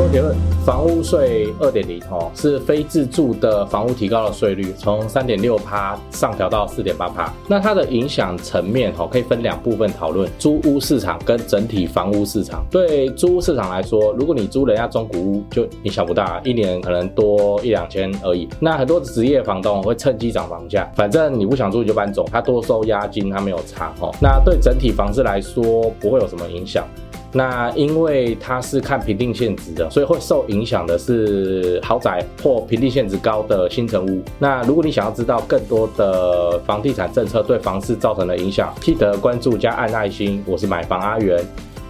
[0.00, 0.34] 说结论，
[0.64, 7.30] 房屋税二点零哦，是非自住的房屋提高了税率，从三点六趴上调到四点八趴。
[7.46, 12.64] 那它的影响层面哦，可以分两部分讨论：租屋市场跟整体房屋市场。
[12.70, 18.48] 对租屋市场来说，如果你租人家中古屋，就你想不到啊，一年可能多一两千而已。
[18.58, 24.10] 那很多职业房东会趁机涨房价，反正你不想租你就搬走，他多收押金，他没有差哦。
[24.18, 26.88] 那对整体房市来说，不会有什么影响。
[27.32, 34.22] 那因为它是看评定限值的，所以会受影响的是豪宅或评定限值高的新城屋。
[34.38, 40.42] 那如果你想要知道更多的房地产政策对房市造成的影响，记得关注加按爱心。
[40.46, 41.40] 我是买房阿元，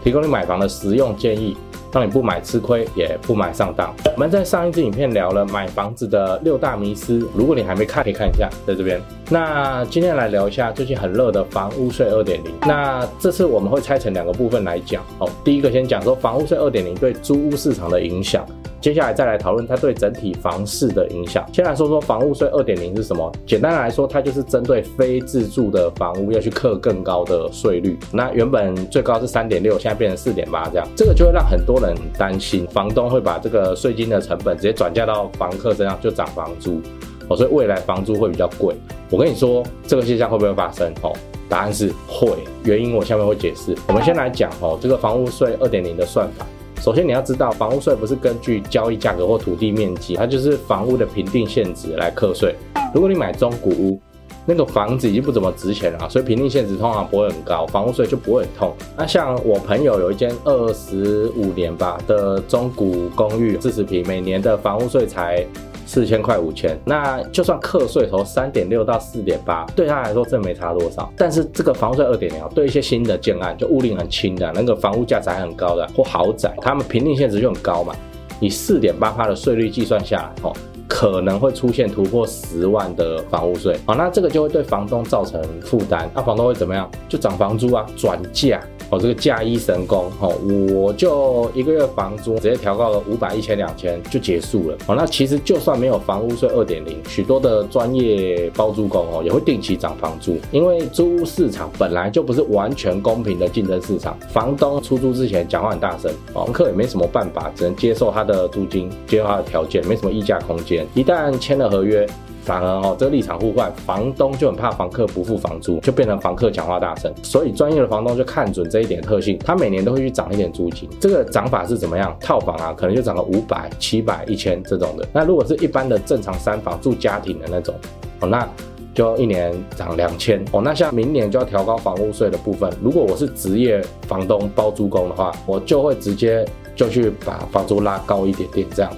[0.04, 1.56] 提供你买房的实用建议。
[1.92, 3.94] 让你不买吃亏，也不买上当。
[4.14, 9.00] 我们在上一支影片聊了买房子的六大迷思，如果你还没看，可以看一下，在这边。
[9.28, 12.52] 那今天来聊一下最近很热的房屋税二点零。
[12.62, 15.02] 那这次我们会拆成两个部分来讲。
[15.18, 18.46] 哦，第一个先讲说房屋税二点零对租屋市场的影响。
[18.80, 21.46] 接下来再来讨论它对整体房市的影响。
[21.52, 23.30] 先来说说房屋税二点零是什么？
[23.46, 27.98] 简单来说，它就是针对非自住的房屋要去课更高的税率。
[28.12, 36.80] 那原本最高是三点六，现在变成四点八，这样这个就会让很多人担心，房东会把这个税金的成本直接转嫁到房客身上，就涨房租
[37.28, 38.74] 哦，所以未来房租会比较贵。
[39.10, 40.90] 我跟你说，这个现象会不会发生？
[41.02, 41.12] 哦，
[41.48, 42.30] 答案是会，
[42.64, 43.76] 原因我下面会解释。
[43.88, 46.46] 我们先来讲哦，这个房屋税二点零的算法。
[46.80, 52.54] 首先你要知道，房屋税不是根据交易价格或土地面积，它就是房屋的评定限值来课税。
[52.94, 54.00] 如果你买中古屋，
[54.46, 58.74] 那个房子已经不怎么值钱了，所以评定限值通常不会很高，房屋税就不会很痛。
[58.96, 65.46] 那像我朋友有一间二十五年吧的中古公寓，四十平，每年的房屋税才。
[65.92, 71.12] 四千块五千，那就算课税从三点六到四点八，对他来说真没差多少。
[71.16, 77.92] 但是这个房屋税二点零，对一些新的建案，就屋龄很轻的，那个房屋价值还很高的或豪宅，他们评定现值就很高嘛。
[78.38, 80.52] 以四点八趴的税率计算下来，哦，
[80.86, 86.08] 可能会出现突破十万的房屋税，好，那这个就会对房东造成负担。
[86.14, 86.88] 那房东会怎么样？
[87.08, 88.62] 就涨房租啊，转嫁。
[88.90, 90.34] 哦，这个嫁衣神功，哦，
[90.74, 94.76] 我就一个月房租直接调高了五百、一千、两千就结束了。
[94.88, 104.18] 哦，那其实就算没有房屋税二点零，许多的专业包租公哦也会定期涨房租，因为租屋市场本来就不是完全公平的竞争市场。
[104.28, 110.84] 房东出租之前讲话很大声，房客也没什么办法，只能接受他的租金，接受他的条件，没什么议价空间。
[110.94, 112.04] 一旦签了合约。
[112.42, 117.12] 反而哦，这个立场互换，房东就很怕房客不付房租，就变成房客讲话大声。
[117.22, 120.88] 所以专业的房东就看准这一点特性，他每年都会去涨一点租金。
[120.98, 122.16] 这个涨法是怎么样？
[122.20, 125.06] 套房啊，可能就涨个五百、七百、一千这种的。
[125.12, 127.74] 那如果是一般的正常三房住家庭的那种，
[128.20, 128.48] 哦，那
[128.92, 130.60] 就一年涨两千哦。
[130.64, 138.90] 那像明年就要调高房屋税的部分，如果我是职业房东包租公的话，我就会直接就去把房租拉高一点点这样。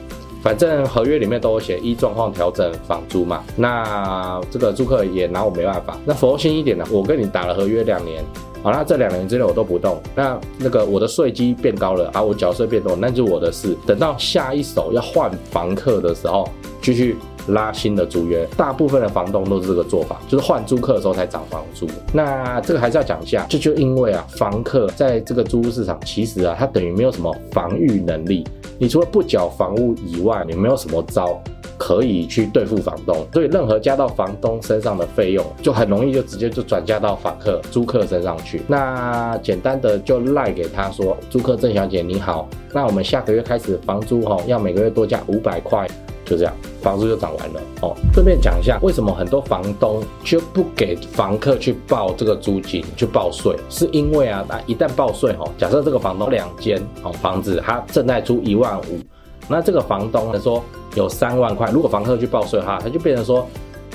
[0.42, 5.97] 反正合约里面都有写一状况调整房租嘛，那这个租客也拿我没办法。
[6.04, 8.25] 那佛心一点呢，我跟你打了合约两年，
[8.60, 13.76] 好，那这两年之内我都不动，那那个我的税基变高了，啊，我缴税变多，那就是我的事。
[13.86, 16.48] 等到下一手要换房客的时候，
[16.81, 17.16] 继续
[17.47, 18.44] 拉新的租约。
[18.56, 21.86] 大部分的房东都是这个做法，就是换租客的时候才涨房租。
[22.12, 28.44] 那这个还是要讲一下，就就因为啊，房客在这个租屋市场，其实啊，他等于没有什么防御能力。
[28.82, 31.41] 你除了不缴房屋以外，你没有什么招
[31.78, 38.60] 可以去对付房东，所以任何加到房东身上的费用，就很容易就直接就转嫁到房客、租客身上去。
[38.66, 45.87] 那简单的就赖给他说：“租客郑小姐你好，那我们下个月开始房租哈，要每个月多加五百块，
[46.32, 53.54] 就这样，房租就涨完了哦。”顺便讲一下，为什么很多房东就不给房客去报这个租金去报税？
[53.69, 58.98] 是因为啊，那一旦报税哦，假设这个房东两间哦房子，他正在租一万五。
[59.48, 60.62] 那这个房东呢说
[60.94, 63.47] 有三万块，如果房客去报税的话，他就变成说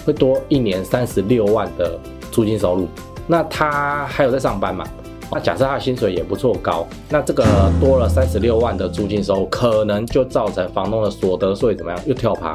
[0.05, 1.97] 会多一年三十六万的
[2.31, 2.87] 租金收入。
[3.25, 4.85] 那他还有在上班嘛？
[5.31, 7.43] 那假设他的薪水也不错高，那这个
[7.79, 12.53] 多了三十六万的租金收入，可能就造成房东的所得税怎么样又跳趴？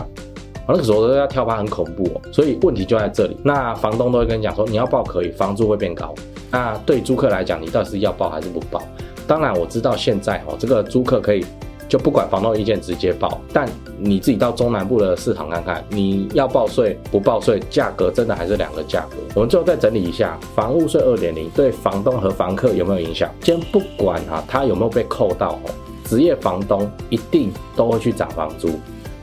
[0.66, 2.20] 那个所得税要跳趴很恐怖。
[2.32, 3.36] 所以问题就在这里。
[3.44, 6.14] 那房东都会跟你讲说，你要报可以，房租会变高。
[6.50, 8.80] 那对租客来讲，你到底是要报还是不报？
[9.26, 11.44] 当然我知道现在哦，这个租客可以。
[11.92, 13.68] 就不管房东意见直接报，但
[13.98, 19.18] 你自己到中南部的市场看看，你要报税不报税，价格真的还是两个价格。
[19.34, 23.30] 我们最后再整理一下，房屋税二点零对房东和房客有没有影响？
[23.42, 25.60] 先不管啊，他有没有被扣到，
[26.06, 28.70] 职业房东一定都会去涨房租。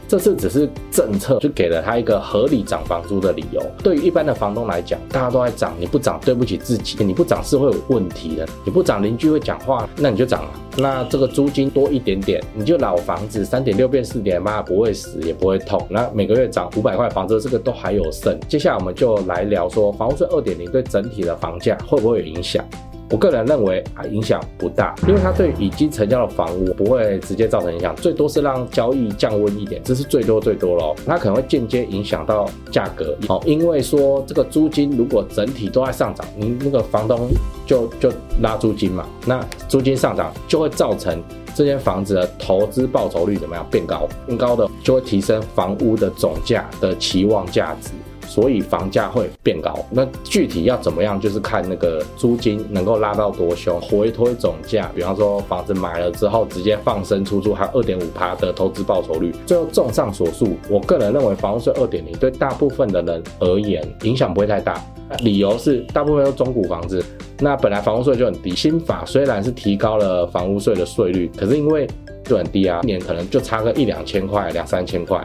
[0.09, 3.61] 这次只是政策，就给了他一个合理涨房租的理由。
[3.83, 8.47] 对于一般的房东来讲，大家都在涨，你不涨对不起自己，你不涨是会有问题的。
[8.65, 10.49] 你不涨邻居会讲话，那你就涨了。
[10.75, 15.85] 那这个租金多一点点，你就老房子三点六变四点八，不会死也不会痛。
[15.91, 18.35] 那每个月涨五百块房子，这个都还有剩。
[18.47, 22.65] 接下来我们就来聊说，房屋税二点零对整体的房价会不会有影响？
[23.09, 30.95] 我个人认为啊，影响不大，因为它对已经成交的房屋不会直接造成影响，最多是让交易降温一点，这是最多最多咯。
[31.05, 37.27] 它可能会间接影响到价格，哦，因为说这个租金如果整体都在上涨，你那个房东
[37.65, 38.11] 就就
[38.41, 41.19] 拉租金嘛，那租金上涨就会造成
[41.55, 47.89] 这间房子的投资报酬率怎么样变高，变高的就会提升房屋的总价的期望价值。
[48.29, 54.91] 所以房价会变高，那具体要怎么样，就是看那个租金能够拉到多凶，回推总价。
[54.93, 59.33] 比方说房子买了之后直接放生出租，还有二点五趴的投资报酬率。
[59.47, 64.79] 最后综上所述，我个人认为房屋税二点零对大部分的人而言影响不会太大。
[65.21, 67.03] 理由是大部分都中古房子，
[67.39, 68.55] 那本来房屋税就很低。
[68.55, 71.87] 新法虽然是提高了房屋税的税率，可是因为
[72.23, 75.19] 就很低啊，一年可能就差个一两千块、两三千块，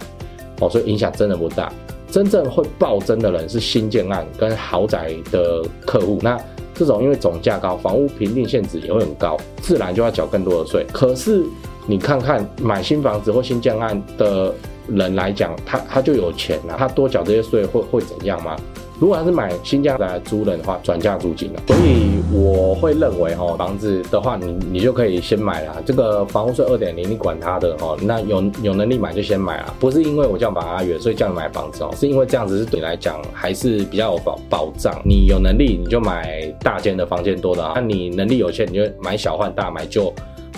[0.59, 1.71] 哦，所以影响真的不大。
[2.15, 6.39] 真正会暴增的人是新建案跟豪宅的客户，那
[6.73, 10.87] 这种因为总价高，房屋评定限值也会很高，自然就要缴更多的税。
[10.93, 11.43] 可是
[11.89, 14.55] 你看看买新房子或新建案的
[14.87, 18.55] 人来讲，他他就有钱了，他多缴这些税会会怎样吗？
[19.05, 21.61] 如果他是买新家来租人的话，转嫁租金了。
[21.67, 25.77] 所以我会认为哦，房子的话，你你就可以先买啦。
[25.85, 27.99] 这个房屋税二点零，你管他的哦。
[28.01, 29.75] 那有有能力买就先买啦。
[29.79, 34.99] 不是因为我叫马阿元，所以叫你买房子哦，是因为这样子是对你来讲还是比较有保保障。
[35.05, 40.11] 你有能力你就买大间的房间多的，那你能力有限你就买小换大，买旧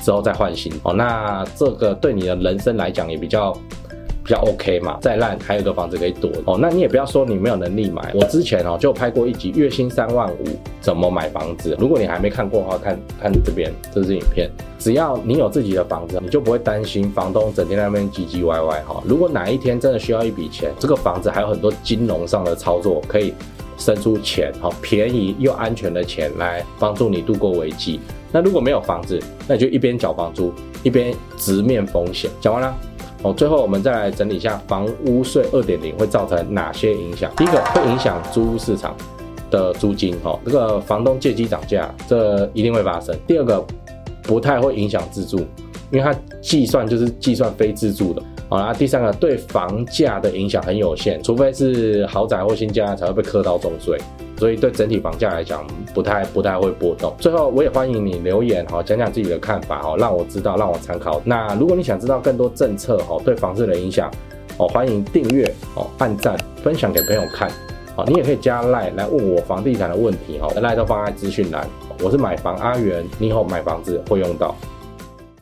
[0.04, 0.92] 之后再换新哦。
[0.92, 3.52] 那这个对你的人生来讲也比较。
[4.26, 6.58] 比较 OK 嘛，再烂还有个房子可以躲哦。
[6.60, 8.10] 那你也不要说你没有能力买。
[8.12, 10.44] 我之前哦就拍过一集月薪三万五
[10.80, 11.76] 怎么买房子。
[11.78, 14.50] 如果你还没看过的话，看看这边这支影片。
[14.80, 19.00] 只要你有自己的房子，你就不会担心房东整天在那边唧唧歪歪哈。
[19.06, 23.32] 如果哪一天真的需要一笔钱，这个房子还有很多金融上的操作可以
[23.78, 28.00] 生出钱哈，便宜又安全的钱来帮助你度过危机。
[28.32, 30.52] 那如果没有房子，那你就一边缴房租
[30.82, 32.28] 一边直面风险。
[32.40, 32.76] 讲完了。
[33.22, 37.32] 哦，最后我们再来整理一下房屋税二点零会造成哪些影响？
[37.36, 38.94] 第一个会影响租屋市场
[39.50, 43.16] 的租金，哦，这个房东借机涨价，这一定会发生。
[43.26, 43.64] 第二个
[44.22, 45.38] 不太会影响自住，
[45.90, 48.22] 因为它计算就是计算非自住的。
[48.48, 53.98] 好啦，第三个对房价的影响很有限，除非是豪宅或新家才会被课到重税。
[54.36, 57.14] 所以对整体房价来讲，不太不太会波动。
[57.18, 61.20] 最后，我也欢迎你留言哈，讲讲自己的看法哈，让我知道，让我参考。
[61.24, 64.10] 那如果你想知道更多政策哈对房子的影响，
[64.58, 67.50] 哦，欢迎订阅哦，按赞，分享给朋友看。
[67.94, 71.66] 好，你也可以加赖来问我房地产的问题哈，赖都放在资讯栏。
[72.02, 74.54] 我是买房阿元，你以后买房子会用到。